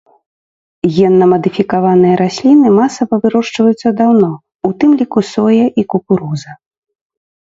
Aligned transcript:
Генна-мадыфікаваныя 0.95 2.13
расліны 2.21 2.71
масава 2.79 3.15
вырошчваюцца 3.25 3.87
даўно, 4.01 4.29
у 4.69 4.73
тым 4.85 4.91
ліку 5.01 5.19
соя 5.35 5.65
і 5.83 5.87
кукуруза. 5.95 6.51